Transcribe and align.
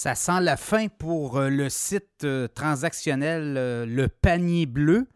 Ça 0.00 0.14
sent 0.14 0.40
la 0.42 0.56
fin 0.56 0.86
pour 0.86 1.38
euh, 1.38 1.48
le 1.50 1.68
site 1.68 2.22
euh, 2.22 2.46
transactionnel 2.46 3.56
euh, 3.56 3.84
Le 3.84 4.06
Panier 4.06 4.64
Bleu. 4.64 5.08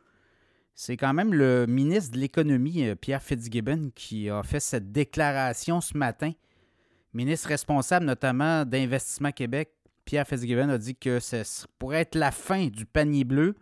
C'est 0.74 0.96
quand 0.96 1.14
même 1.14 1.32
le 1.32 1.66
ministre 1.66 2.10
de 2.10 2.18
l'Économie, 2.18 2.92
Pierre 2.96 3.22
Fitzgibbon, 3.22 3.92
qui 3.94 4.28
a 4.28 4.42
fait 4.42 4.58
cette 4.58 4.90
déclaration 4.90 5.80
ce 5.80 5.96
matin. 5.96 6.32
Ministre 7.14 7.46
responsable 7.46 8.06
notamment 8.06 8.64
d'Investissement 8.64 9.30
Québec, 9.30 9.70
Pierre 10.04 10.26
Fitzgibbon 10.26 10.70
a 10.70 10.78
dit 10.78 10.96
que 10.96 11.20
ce 11.20 11.44
pourrait 11.78 12.00
être 12.00 12.16
la 12.16 12.32
fin 12.32 12.66
du 12.66 12.84
panier 12.84 13.22
bleu. 13.22 13.54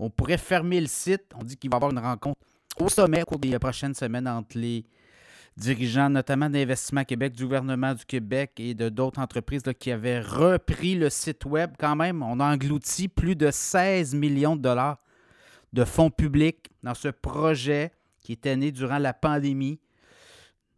On 0.00 0.10
pourrait 0.10 0.38
fermer 0.38 0.80
le 0.80 0.88
site. 0.88 1.22
On 1.38 1.44
dit 1.44 1.56
qu'il 1.56 1.70
va 1.70 1.76
y 1.76 1.78
avoir 1.78 1.92
une 1.92 2.00
rencontre 2.00 2.40
au 2.80 2.88
sommet 2.88 3.22
au 3.22 3.26
cours 3.26 3.38
des 3.38 3.56
prochaines 3.60 3.94
semaines 3.94 4.26
entre 4.26 4.58
les 4.58 4.84
dirigeants 5.56 6.10
notamment 6.10 6.50
d'Investissement 6.50 7.04
Québec, 7.04 7.32
du 7.32 7.44
gouvernement 7.44 7.94
du 7.94 8.04
Québec 8.04 8.52
et 8.58 8.74
de 8.74 8.88
d'autres 8.88 9.20
entreprises 9.20 9.62
qui 9.78 9.90
avaient 9.90 10.20
repris 10.20 10.94
le 10.94 11.10
site 11.10 11.44
web 11.44 11.72
quand 11.78 11.96
même. 11.96 12.22
On 12.22 12.40
a 12.40 12.52
englouti 12.52 13.08
plus 13.08 13.36
de 13.36 13.50
16 13.50 14.14
millions 14.14 14.56
de 14.56 14.62
dollars 14.62 14.98
de 15.72 15.84
fonds 15.84 16.10
publics 16.10 16.70
dans 16.82 16.94
ce 16.94 17.08
projet 17.08 17.92
qui 18.20 18.32
était 18.32 18.56
né 18.56 18.72
durant 18.72 18.98
la 18.98 19.12
pandémie. 19.12 19.80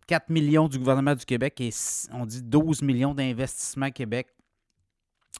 4 0.07 0.31
millions 0.31 0.69
du 0.69 0.79
gouvernement 0.79 1.15
du 1.15 1.25
Québec 1.25 1.61
et 1.61 1.71
on 2.13 2.27
dit 2.27 2.43
12 2.43 2.83
millions 2.83 3.15
d'Investissement 3.15 3.91
Québec. 3.91 4.29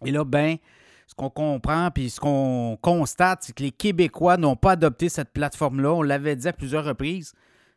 Et 0.05 0.11
là, 0.11 0.25
ben, 0.25 0.57
ce 1.07 1.15
qu'on 1.15 1.31
comprend 1.31 1.91
puis 1.91 2.11
ce 2.11 2.21
qu'on 2.21 2.77
constate, 2.83 3.45
c'est 3.45 3.55
que 3.55 3.63
les 3.63 3.71
Québécois 3.71 4.37
n'ont 4.37 4.57
pas 4.57 4.73
adopté 4.73 5.09
cette 5.09 5.33
plateforme-là. 5.33 5.93
On 5.95 6.03
l'avait 6.03 6.37
dit 6.37 6.49
à 6.49 6.53
plusieurs 6.53 6.85
reprises. 6.85 7.33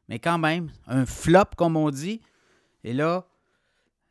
Mais 0.09 0.17
quand 0.17 0.39
même, 0.39 0.69
un 0.87 1.05
flop, 1.05 1.55
comme 1.55 1.77
on 1.77 1.91
dit. 1.91 2.19
Et 2.83 2.93
là, 2.93 3.27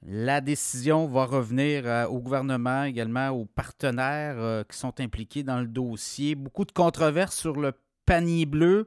la 0.07 0.41
décision 0.41 1.09
va 1.09 1.25
revenir 1.25 1.83
euh, 1.85 2.07
au 2.07 2.21
gouvernement, 2.21 2.85
également 2.85 3.31
aux 3.31 3.47
partenaires 3.47 4.37
euh, 4.39 4.63
qui 4.63 4.79
sont 4.79 5.01
impliqués 5.01 5.43
dans 5.43 5.61
le 5.61 5.67
dossier. 5.67 6.37
Beaucoup 6.37 6.65
de 6.65 6.71
controverses 6.71 7.37
sur 7.37 7.57
le 7.59 7.73
panier 8.07 8.47
bleu. 8.47 8.87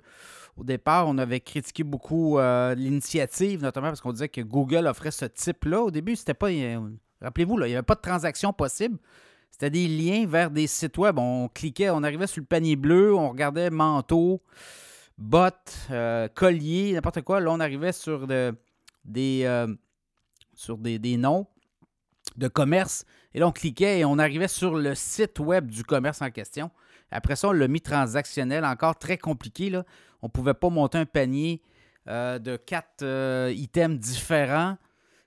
Au 0.56 0.64
départ, 0.64 1.08
on 1.08 1.18
avait 1.18 1.42
critiqué 1.42 1.84
beaucoup 1.84 2.40
euh, 2.40 2.74
l'initiative, 2.76 3.62
notamment 3.62 3.88
parce 3.88 4.00
qu'on 4.00 4.14
disait 4.14 4.30
que 4.30 4.42
Google 4.42 4.88
offrait 4.88 5.12
ce 5.12 5.26
type-là. 5.26 5.82
Au 5.82 5.92
début, 5.92 6.16
c'était 6.16 6.34
pas. 6.34 6.48
Rappelez-vous, 7.22 7.60
il 7.60 7.68
n'y 7.68 7.74
avait 7.74 7.84
pas 7.84 7.96
de 7.96 8.02
transaction 8.02 8.54
possible. 8.54 8.98
C'était 9.50 9.70
des 9.70 9.88
liens 9.90 10.26
vers 10.28 10.50
des 10.50 10.66
sites 10.66 10.98
web. 10.98 11.20
On 11.20 11.50
cliquait, 11.50 11.90
on 11.90 12.04
arrivait 12.04 12.28
sur 12.28 12.40
le 12.40 12.46
panier 12.46 12.78
bleu, 12.78 13.14
on 13.14 13.30
regardait 13.30 13.70
manteau 13.70 14.42
bottes, 15.22 15.88
euh, 15.92 16.28
colliers, 16.34 16.94
n'importe 16.94 17.22
quoi. 17.22 17.40
Là, 17.40 17.52
on 17.52 17.60
arrivait 17.60 17.92
sur, 17.92 18.28
des, 18.28 19.44
euh, 19.46 19.68
sur 20.54 20.78
des, 20.78 21.18
noms 21.18 21.48
de 22.38 22.48
commerce. 22.48 23.06
Et 23.34 23.40
là, 23.40 23.48
on 23.48 23.52
cliquait 23.52 24.00
et 24.00 24.06
on 24.06 24.18
arrivait 24.18 24.48
sur 24.48 24.76
le 24.76 24.96
site 24.96 25.40
web 25.40 25.70
du 25.70 25.84
commerce 25.84 26.22
en 26.22 26.32
question. 26.32 26.72
Après 27.12 27.36
ça, 27.36 27.50
on 27.50 27.52
l'a 27.52 27.68
mis 27.68 27.82
transactionnel, 27.82 28.66
encore 28.66 28.98
très 28.98 29.18
compliqué. 29.18 29.70
Là. 29.70 29.86
On 30.22 30.28
ne 30.28 30.32
pouvait 30.32 30.54
pas 30.54 30.70
monter 30.70 30.98
un 30.98 31.06
panier 31.06 31.62
euh, 32.08 32.40
de 32.40 32.58
quatre 32.58 33.06
items 33.52 34.00
différents. 34.00 34.78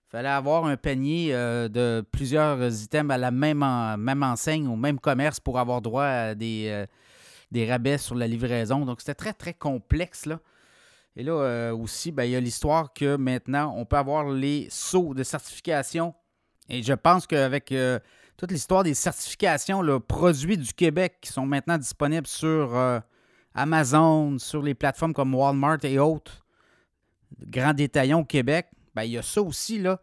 Il 0.08 0.10
fallait 0.16 0.28
avoir 0.28 0.64
un 0.66 0.76
panier 0.76 1.32
de 1.32 2.04
plusieurs 2.12 2.82
items 2.82 3.12
à 3.12 3.18
la 3.18 3.30
même, 3.32 3.64
même 3.98 4.22
enseigne, 4.22 4.68
au 4.68 4.76
même 4.76 5.00
commerce 5.00 5.40
pour 5.40 5.58
avoir 5.58 5.82
droit 5.82 6.04
à 6.04 6.34
des, 6.36 6.86
des 7.50 7.70
rabais 7.70 7.98
sur 7.98 8.14
la 8.14 8.26
livraison. 8.26 8.84
Donc, 8.84 9.00
c'était 9.00 9.14
très, 9.14 9.32
très 9.32 9.54
complexe. 9.54 10.26
Là. 10.26 10.40
Et 11.16 11.22
là 11.22 11.32
euh, 11.32 11.76
aussi, 11.76 12.10
ben, 12.10 12.24
il 12.24 12.30
y 12.32 12.36
a 12.36 12.40
l'histoire 12.40 12.92
que 12.92 13.16
maintenant, 13.16 13.74
on 13.76 13.84
peut 13.84 13.96
avoir 13.96 14.28
les 14.28 14.66
sauts 14.70 15.14
de 15.14 15.22
certification. 15.22 16.14
Et 16.68 16.82
je 16.82 16.92
pense 16.92 17.26
qu'avec 17.26 17.70
euh, 17.72 17.98
toute 18.36 18.50
l'histoire 18.50 18.82
des 18.82 18.94
certifications, 18.94 19.82
le 19.82 20.00
produits 20.00 20.58
du 20.58 20.72
Québec 20.72 21.18
qui 21.20 21.30
sont 21.30 21.46
maintenant 21.46 21.78
disponibles 21.78 22.26
sur 22.26 22.76
euh, 22.76 22.98
Amazon, 23.54 24.38
sur 24.38 24.62
les 24.62 24.74
plateformes 24.74 25.12
comme 25.12 25.34
Walmart 25.34 25.78
et 25.84 25.98
autres, 25.98 26.44
grands 27.46 27.74
détaillants 27.74 28.20
au 28.20 28.24
Québec, 28.24 28.66
ben, 28.94 29.04
il 29.04 29.12
y 29.12 29.18
a 29.18 29.22
ça 29.22 29.42
aussi. 29.42 29.78
Là. 29.78 30.00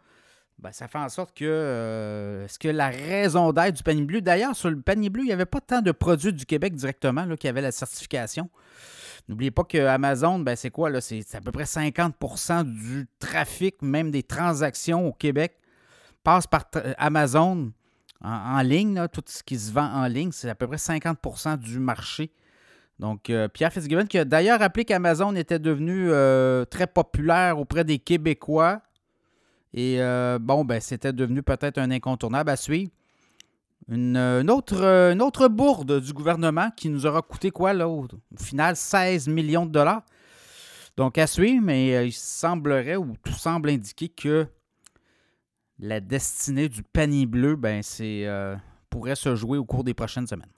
Ben, 0.61 0.71
ça 0.71 0.87
fait 0.87 0.99
en 0.99 1.09
sorte 1.09 1.35
que 1.35 1.43
euh, 1.43 2.47
ce 2.47 2.59
que 2.59 2.67
la 2.67 2.89
raison 2.89 3.51
d'être 3.51 3.77
du 3.77 3.83
panier 3.83 4.03
bleu, 4.03 4.21
d'ailleurs, 4.21 4.55
sur 4.55 4.69
le 4.69 4.79
panier 4.79 5.09
bleu, 5.09 5.23
il 5.23 5.27
n'y 5.27 5.33
avait 5.33 5.45
pas 5.45 5.59
tant 5.59 5.81
de 5.81 5.91
produits 5.91 6.33
du 6.33 6.45
Québec 6.45 6.75
directement 6.75 7.25
là, 7.25 7.35
qui 7.35 7.47
avaient 7.47 7.61
la 7.61 7.71
certification. 7.71 8.47
N'oubliez 9.27 9.49
pas 9.49 9.63
que 9.63 9.79
Amazon, 9.79 10.37
ben, 10.37 10.55
c'est 10.55 10.69
quoi? 10.69 11.01
C'est 11.01 11.23
à 11.33 11.41
peu 11.41 11.51
près 11.51 11.63
50% 11.63 12.63
du 12.63 13.07
trafic, 13.17 13.81
même 13.81 14.11
des 14.11 14.21
transactions 14.21 15.07
au 15.07 15.13
Québec, 15.13 15.57
passe 16.23 16.45
par 16.45 16.65
Amazon 16.97 17.71
en, 18.23 18.61
ligne. 18.61 19.07
Tout 19.11 19.23
ce 19.25 19.41
qui 19.41 19.57
se 19.57 19.71
vend 19.71 19.91
en 19.91 20.05
ligne, 20.05 20.31
c'est 20.31 20.49
à 20.49 20.55
peu 20.55 20.67
près 20.67 20.77
50% 20.77 21.57
du 21.57 21.79
marché. 21.79 22.31
Donc, 22.99 23.31
euh, 23.31 23.47
Pierre 23.47 23.73
Fitzgibbon, 23.73 24.05
qui 24.05 24.19
a 24.19 24.25
d'ailleurs 24.25 24.59
rappelé 24.59 24.85
qu'Amazon 24.85 25.35
était 25.35 25.57
devenu 25.57 26.11
euh, 26.11 26.65
très 26.65 26.85
populaire 26.85 27.57
auprès 27.57 27.83
des 27.83 27.97
Québécois 27.97 28.83
et 29.73 30.01
euh, 30.01 30.37
bon, 30.39 30.65
ben, 30.65 30.81
c'était 30.81 31.13
devenu 31.13 31.43
peut-être 31.43 31.77
un 31.77 31.91
incontournable 31.91 32.49
à 32.49 32.55
suivre. 32.55 32.91
Une, 33.87 34.17
autre, 34.49 35.47
bourde 35.47 35.99
du 35.99 36.13
gouvernement 36.13 36.69
qui 36.75 36.89
nous 36.89 37.05
aura 37.05 37.21
coûté 37.21 37.51
quoi, 37.51 37.73
là, 37.73 37.89
au, 37.89 38.07
final, 38.37 38.75
16 38.75 39.27
millions 39.27 39.65
de 39.65 39.71
dollars. 39.71 40.03
Donc, 40.97 41.17
à 41.17 41.25
suivre, 41.27 41.63
mais 41.63 41.95
euh, 41.95 42.05
il 42.05 42.13
semblerait, 42.13 42.97
ou 42.97 43.15
tout 43.23 43.33
semble 43.33 43.69
indiquer 43.69 44.09
que 44.09 44.45
la 45.79 45.99
destinée 45.99 46.69
du 46.69 46.83
panier 46.83 47.25
bleu, 47.25 47.55
ben, 47.55 47.81
c'est, 47.81 48.25
euh, 48.27 48.55
pourrait 48.89 49.15
se 49.15 49.35
jouer 49.35 49.57
au 49.57 49.65
cours 49.65 49.83
des 49.83 49.93
prochaines 49.93 50.27
semaines. 50.27 50.51